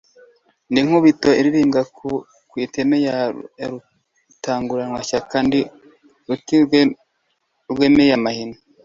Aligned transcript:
Ndi 0.69 0.79
Nkubito 0.85 1.29
ilirimbwa 1.39 1.81
ku 2.49 2.55
iteme 2.65 2.97
ya 3.07 3.17
Rutanguranwashyaka, 3.71 5.35
Ndi 5.47 5.61
ruti 6.27 6.55
rwemeye 7.73 8.13
amahina, 8.19 8.57